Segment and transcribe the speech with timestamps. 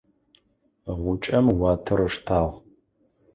[1.01, 2.51] Гъукӏэм уатэр ыштагъ.